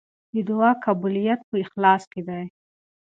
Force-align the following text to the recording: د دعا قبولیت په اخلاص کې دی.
د 0.33 0.35
دعا 0.49 0.71
قبولیت 0.85 1.39
په 1.49 1.55
اخلاص 1.65 2.03
کې 2.11 2.21
دی. 2.27 2.43